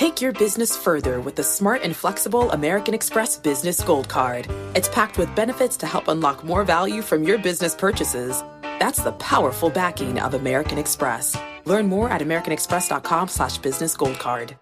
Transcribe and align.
Take 0.00 0.22
your 0.22 0.32
business 0.32 0.74
further 0.74 1.20
with 1.20 1.36
the 1.36 1.42
smart 1.42 1.82
and 1.82 1.94
flexible 1.94 2.50
American 2.52 2.94
Express 2.94 3.36
Business 3.36 3.82
Gold 3.82 4.08
Card. 4.08 4.46
It's 4.74 4.88
packed 4.88 5.18
with 5.18 5.36
benefits 5.36 5.76
to 5.76 5.86
help 5.86 6.08
unlock 6.08 6.42
more 6.42 6.64
value 6.64 7.02
from 7.02 7.22
your 7.22 7.36
business 7.36 7.74
purchases. 7.74 8.42
That's 8.62 9.02
the 9.02 9.12
powerful 9.12 9.68
backing 9.68 10.18
of 10.18 10.32
American 10.32 10.78
Express. 10.78 11.36
Learn 11.66 11.86
more 11.86 12.08
at 12.08 12.22
americanexpress.com 12.22 13.28
slash 13.28 13.58
business 13.58 13.94
gold 13.94 14.18
card. 14.18 14.56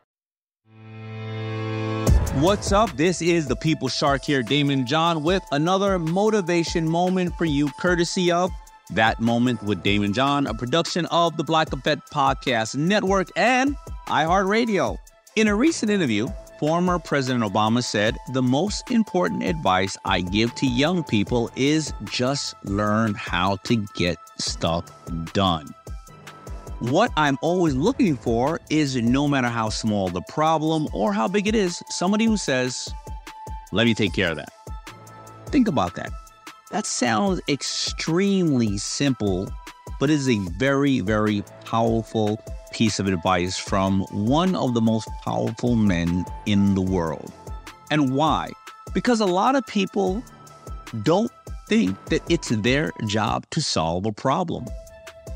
What's 2.40 2.72
up? 2.72 2.90
This 2.96 3.22
is 3.22 3.46
the 3.46 3.54
People 3.54 3.86
Shark 3.86 4.24
here, 4.24 4.42
Daymond 4.42 4.86
John, 4.86 5.22
with 5.22 5.44
another 5.52 6.00
motivation 6.00 6.88
moment 6.88 7.32
for 7.36 7.44
you, 7.44 7.70
courtesy 7.80 8.32
of 8.32 8.50
That 8.90 9.20
Moment 9.20 9.62
with 9.62 9.84
Daymond 9.84 10.14
John, 10.14 10.48
a 10.48 10.54
production 10.54 11.06
of 11.12 11.36
the 11.36 11.44
Black 11.44 11.72
Effect 11.72 12.10
Podcast 12.12 12.74
Network 12.74 13.28
and 13.36 13.76
iHeartRadio. 14.08 14.98
In 15.38 15.46
a 15.46 15.54
recent 15.54 15.88
interview, 15.88 16.26
former 16.58 16.98
President 16.98 17.44
Obama 17.44 17.84
said, 17.84 18.16
The 18.32 18.42
most 18.42 18.90
important 18.90 19.44
advice 19.44 19.96
I 20.04 20.20
give 20.20 20.52
to 20.56 20.66
young 20.66 21.04
people 21.04 21.48
is 21.54 21.94
just 22.06 22.56
learn 22.64 23.14
how 23.14 23.54
to 23.58 23.86
get 23.94 24.18
stuff 24.38 24.90
done. 25.32 25.72
What 26.80 27.12
I'm 27.16 27.38
always 27.40 27.76
looking 27.76 28.16
for 28.16 28.58
is 28.68 28.96
no 28.96 29.28
matter 29.28 29.46
how 29.46 29.68
small 29.68 30.08
the 30.08 30.22
problem 30.22 30.88
or 30.92 31.12
how 31.12 31.28
big 31.28 31.46
it 31.46 31.54
is, 31.54 31.80
somebody 31.88 32.24
who 32.24 32.36
says, 32.36 32.92
Let 33.70 33.84
me 33.84 33.94
take 33.94 34.14
care 34.14 34.32
of 34.32 34.38
that. 34.38 34.52
Think 35.50 35.68
about 35.68 35.94
that. 35.94 36.10
That 36.72 36.84
sounds 36.84 37.40
extremely 37.48 38.76
simple, 38.76 39.48
but 40.00 40.10
is 40.10 40.28
a 40.28 40.38
very, 40.58 40.98
very 40.98 41.44
powerful 41.64 42.42
piece 42.72 42.98
of 42.98 43.06
advice 43.06 43.56
from 43.56 44.02
one 44.10 44.54
of 44.54 44.74
the 44.74 44.80
most 44.80 45.08
powerful 45.24 45.76
men 45.76 46.24
in 46.46 46.74
the 46.74 46.80
world. 46.80 47.32
And 47.90 48.14
why? 48.14 48.50
Because 48.94 49.20
a 49.20 49.26
lot 49.26 49.56
of 49.56 49.66
people 49.66 50.22
don't 51.02 51.30
think 51.68 52.02
that 52.06 52.22
it's 52.30 52.48
their 52.48 52.92
job 53.06 53.46
to 53.50 53.60
solve 53.60 54.06
a 54.06 54.12
problem. 54.12 54.66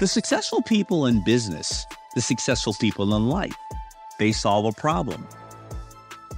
The 0.01 0.07
successful 0.07 0.63
people 0.63 1.07
in 1.07 1.23
business, 1.25 1.85
the 2.15 2.23
successful 2.23 2.75
people 2.75 3.15
in 3.15 3.29
life, 3.29 3.55
they 4.19 4.33
solve 4.33 4.65
a 4.65 4.73
problem. 4.73 5.27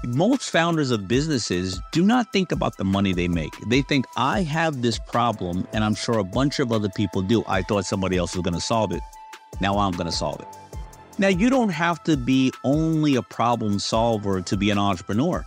Most 0.06 0.50
founders 0.50 0.90
of 0.90 1.08
businesses 1.08 1.80
do 1.92 2.04
not 2.04 2.30
think 2.32 2.52
about 2.52 2.76
the 2.76 2.84
money 2.84 3.14
they 3.14 3.28
make. 3.28 3.54
They 3.68 3.80
think, 3.80 4.04
I 4.16 4.42
have 4.42 4.82
this 4.82 4.98
problem, 4.98 5.66
and 5.72 5.82
I'm 5.82 5.94
sure 5.94 6.18
a 6.18 6.24
bunch 6.24 6.58
of 6.58 6.72
other 6.72 6.90
people 6.90 7.22
do. 7.22 7.42
I 7.46 7.62
thought 7.62 7.86
somebody 7.86 8.18
else 8.18 8.34
was 8.34 8.42
going 8.42 8.54
to 8.54 8.60
solve 8.60 8.92
it. 8.92 9.00
Now 9.60 9.78
I'm 9.78 9.92
going 9.92 10.06
to 10.06 10.12
solve 10.12 10.40
it. 10.40 10.48
Now, 11.16 11.28
you 11.28 11.48
don't 11.48 11.68
have 11.68 12.02
to 12.04 12.16
be 12.16 12.52
only 12.64 13.14
a 13.14 13.22
problem 13.22 13.78
solver 13.78 14.42
to 14.42 14.56
be 14.56 14.70
an 14.70 14.78
entrepreneur. 14.78 15.46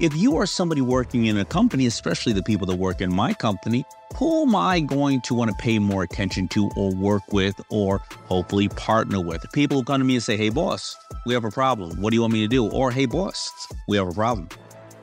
If 0.00 0.14
you 0.14 0.36
are 0.36 0.44
somebody 0.44 0.82
working 0.82 1.26
in 1.26 1.38
a 1.38 1.46
company, 1.46 1.86
especially 1.86 2.34
the 2.34 2.42
people 2.42 2.66
that 2.66 2.76
work 2.76 3.00
in 3.00 3.10
my 3.10 3.32
company, 3.32 3.86
who 4.16 4.42
am 4.42 4.54
I 4.54 4.80
going 4.80 5.22
to 5.22 5.34
want 5.34 5.50
to 5.50 5.56
pay 5.56 5.78
more 5.78 6.02
attention 6.02 6.46
to 6.48 6.70
or 6.76 6.94
work 6.94 7.22
with 7.32 7.58
or 7.70 7.98
hopefully 8.26 8.68
partner 8.68 9.18
with? 9.18 9.50
People 9.52 9.78
who 9.78 9.84
come 9.84 10.00
to 10.00 10.04
me 10.04 10.16
and 10.16 10.22
say, 10.22 10.36
Hey, 10.36 10.50
boss, 10.50 10.94
we 11.24 11.32
have 11.32 11.46
a 11.46 11.50
problem. 11.50 11.98
What 11.98 12.10
do 12.10 12.16
you 12.16 12.20
want 12.20 12.34
me 12.34 12.42
to 12.42 12.48
do? 12.48 12.68
Or, 12.68 12.90
Hey, 12.90 13.06
boss, 13.06 13.50
we 13.88 13.96
have 13.96 14.08
a 14.08 14.12
problem. 14.12 14.50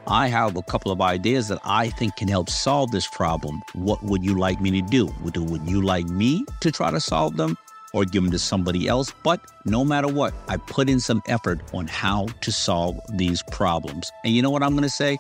I 0.06 0.28
have 0.28 0.56
a 0.56 0.62
couple 0.62 0.92
of 0.92 1.02
ideas 1.02 1.48
that 1.48 1.60
I 1.64 1.90
think 1.90 2.16
can 2.16 2.28
help 2.28 2.50
solve 2.50 2.92
this 2.92 3.08
problem. 3.08 3.62
What 3.74 4.04
would 4.04 4.24
you 4.24 4.38
like 4.38 4.62
me 4.62 4.70
to 4.72 4.82
do? 4.82 5.12
Would, 5.24 5.38
would 5.38 5.68
you 5.68 5.82
like 5.82 6.06
me 6.06 6.46
to 6.62 6.72
try 6.72 6.92
to 6.92 7.00
solve 7.00 7.38
them? 7.38 7.58
Or 7.94 8.06
give 8.06 8.24
them 8.24 8.32
to 8.32 8.40
somebody 8.40 8.88
else. 8.88 9.14
But 9.24 9.42
no 9.66 9.84
matter 9.84 10.08
what, 10.08 10.34
I 10.48 10.58
put 10.58 10.90
in 10.90 11.00
some 11.00 11.22
effort 11.28 11.62
on 11.74 11.88
how 11.88 12.28
to 12.42 12.52
solve 12.52 13.00
these 13.14 13.44
problems. 13.52 14.12
And 14.24 14.34
you 14.34 14.42
know 14.42 14.50
what 14.50 14.64
I'm 14.64 14.72
going 14.72 14.84
to 14.84 14.90
say? 14.90 15.18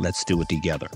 Let's 0.00 0.24
do 0.24 0.40
it 0.40 0.48
together. 0.48 0.88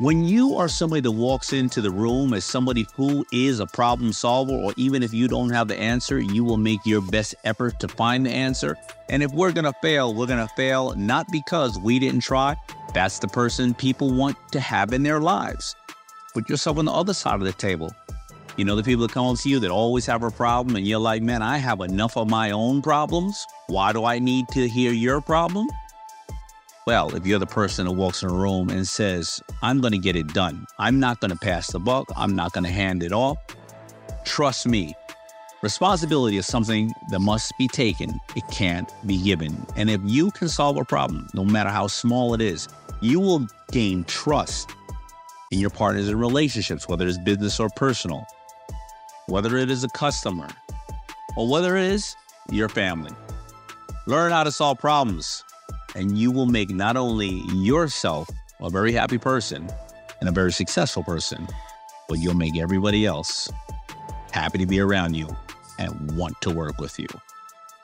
When 0.00 0.24
you 0.24 0.56
are 0.56 0.66
somebody 0.66 1.02
that 1.02 1.10
walks 1.10 1.52
into 1.52 1.82
the 1.82 1.90
room 1.90 2.32
as 2.32 2.42
somebody 2.42 2.86
who 2.94 3.22
is 3.32 3.60
a 3.60 3.66
problem 3.66 4.14
solver, 4.14 4.54
or 4.54 4.72
even 4.78 5.02
if 5.02 5.12
you 5.12 5.28
don't 5.28 5.50
have 5.50 5.68
the 5.68 5.76
answer, 5.76 6.18
you 6.18 6.42
will 6.42 6.56
make 6.56 6.80
your 6.86 7.02
best 7.02 7.34
effort 7.44 7.78
to 7.80 7.88
find 7.88 8.24
the 8.24 8.30
answer. 8.30 8.78
And 9.10 9.22
if 9.22 9.30
we're 9.32 9.52
gonna 9.52 9.74
fail, 9.82 10.14
we're 10.14 10.26
gonna 10.26 10.48
fail 10.56 10.94
not 10.96 11.26
because 11.30 11.78
we 11.78 11.98
didn't 11.98 12.20
try. 12.20 12.56
That's 12.94 13.18
the 13.18 13.28
person 13.28 13.74
people 13.74 14.10
want 14.10 14.38
to 14.52 14.60
have 14.60 14.94
in 14.94 15.02
their 15.02 15.20
lives. 15.20 15.76
Put 16.32 16.48
yourself 16.48 16.78
on 16.78 16.86
the 16.86 16.92
other 16.92 17.12
side 17.12 17.34
of 17.34 17.42
the 17.44 17.52
table. 17.52 17.92
You 18.56 18.64
know, 18.64 18.76
the 18.76 18.82
people 18.82 19.06
that 19.06 19.12
come 19.12 19.26
up 19.26 19.38
to 19.38 19.48
you 19.48 19.60
that 19.60 19.70
always 19.70 20.06
have 20.06 20.22
a 20.22 20.30
problem, 20.30 20.76
and 20.76 20.86
you're 20.86 20.98
like, 20.98 21.22
man, 21.22 21.42
I 21.42 21.58
have 21.58 21.80
enough 21.80 22.16
of 22.16 22.28
my 22.28 22.50
own 22.50 22.82
problems. 22.82 23.46
Why 23.68 23.92
do 23.92 24.04
I 24.04 24.18
need 24.18 24.48
to 24.48 24.68
hear 24.68 24.92
your 24.92 25.20
problem? 25.20 25.68
Well, 26.86 27.14
if 27.14 27.26
you're 27.26 27.38
the 27.38 27.46
person 27.46 27.86
that 27.86 27.92
walks 27.92 28.22
in 28.22 28.30
a 28.30 28.32
room 28.32 28.68
and 28.70 28.86
says, 28.88 29.40
I'm 29.62 29.80
going 29.80 29.92
to 29.92 29.98
get 29.98 30.16
it 30.16 30.32
done, 30.32 30.66
I'm 30.78 30.98
not 30.98 31.20
going 31.20 31.30
to 31.30 31.36
pass 31.36 31.70
the 31.70 31.78
buck, 31.78 32.08
I'm 32.16 32.34
not 32.34 32.52
going 32.52 32.64
to 32.64 32.70
hand 32.70 33.02
it 33.02 33.12
off, 33.12 33.38
trust 34.24 34.66
me, 34.66 34.94
responsibility 35.62 36.36
is 36.36 36.46
something 36.46 36.92
that 37.10 37.20
must 37.20 37.52
be 37.58 37.68
taken, 37.68 38.18
it 38.34 38.42
can't 38.50 38.90
be 39.06 39.22
given. 39.22 39.64
And 39.76 39.88
if 39.88 40.00
you 40.04 40.30
can 40.32 40.48
solve 40.48 40.78
a 40.78 40.84
problem, 40.84 41.28
no 41.34 41.44
matter 41.44 41.70
how 41.70 41.86
small 41.86 42.34
it 42.34 42.40
is, 42.40 42.68
you 43.00 43.20
will 43.20 43.46
gain 43.70 44.02
trust 44.04 44.70
in 45.52 45.60
your 45.60 45.70
partners 45.70 46.08
and 46.08 46.18
relationships, 46.18 46.88
whether 46.88 47.06
it's 47.06 47.18
business 47.18 47.60
or 47.60 47.68
personal 47.76 48.26
whether 49.30 49.56
it 49.56 49.70
is 49.70 49.84
a 49.84 49.88
customer 49.90 50.48
or 51.36 51.48
whether 51.48 51.76
it 51.76 51.84
is 51.84 52.16
your 52.50 52.68
family. 52.68 53.12
Learn 54.06 54.32
how 54.32 54.42
to 54.42 54.50
solve 54.50 54.78
problems, 54.78 55.44
and 55.94 56.18
you 56.18 56.32
will 56.32 56.46
make 56.46 56.70
not 56.70 56.96
only 56.96 57.42
yourself 57.52 58.28
a 58.60 58.68
very 58.68 58.92
happy 58.92 59.18
person 59.18 59.70
and 60.18 60.28
a 60.28 60.32
very 60.32 60.50
successful 60.50 61.04
person, 61.04 61.46
but 62.08 62.18
you'll 62.18 62.34
make 62.34 62.58
everybody 62.58 63.06
else 63.06 63.48
happy 64.32 64.58
to 64.58 64.66
be 64.66 64.80
around 64.80 65.14
you 65.14 65.28
and 65.78 66.16
want 66.16 66.34
to 66.40 66.50
work 66.50 66.78
with 66.78 66.98
you. 66.98 67.06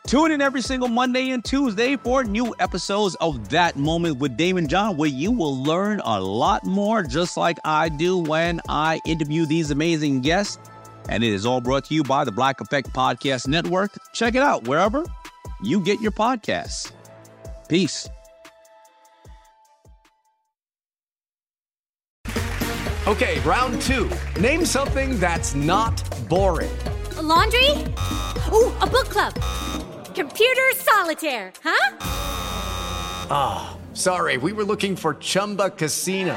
Tune 0.06 0.30
in 0.30 0.40
every 0.40 0.62
single 0.62 0.88
Monday 0.88 1.30
and 1.30 1.44
Tuesday 1.44 1.96
for 1.96 2.22
new 2.22 2.54
episodes 2.58 3.16
of 3.16 3.48
That 3.48 3.76
Moment 3.76 4.18
with 4.18 4.36
Daymond 4.36 4.68
John, 4.68 4.96
where 4.96 5.08
you 5.08 5.32
will 5.32 5.62
learn 5.62 6.00
a 6.04 6.20
lot 6.20 6.64
more, 6.64 7.02
just 7.02 7.36
like 7.36 7.58
I 7.64 7.88
do 7.88 8.18
when 8.18 8.60
I 8.68 9.00
interview 9.04 9.46
these 9.46 9.70
amazing 9.70 10.20
guests 10.20 10.58
and 11.08 11.22
it 11.24 11.32
is 11.32 11.46
all 11.46 11.60
brought 11.60 11.84
to 11.86 11.94
you 11.94 12.02
by 12.02 12.24
the 12.24 12.32
Black 12.32 12.60
Effect 12.60 12.92
Podcast 12.92 13.48
Network. 13.48 13.92
Check 14.12 14.34
it 14.34 14.42
out 14.42 14.66
wherever 14.66 15.04
you 15.62 15.80
get 15.80 16.00
your 16.00 16.12
podcasts. 16.12 16.92
Peace. 17.68 18.08
Okay, 23.06 23.38
round 23.40 23.80
two. 23.82 24.10
Name 24.40 24.64
something 24.64 25.20
that's 25.20 25.54
not 25.54 25.94
boring. 26.28 26.76
A 27.16 27.22
laundry? 27.22 27.70
Ooh, 28.52 28.74
a 28.80 28.86
book 28.86 29.08
club. 29.08 29.32
Computer 30.12 30.62
solitaire, 30.74 31.52
huh? 31.62 31.96
Ah, 33.30 33.76
oh, 33.76 33.94
sorry, 33.94 34.38
we 34.38 34.52
were 34.52 34.64
looking 34.64 34.96
for 34.96 35.14
Chumba 35.14 35.70
Casino. 35.70 36.36